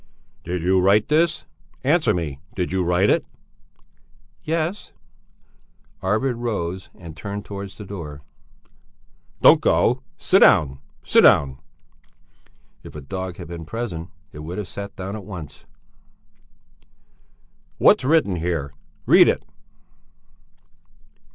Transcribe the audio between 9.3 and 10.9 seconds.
"Don't go! Sit down!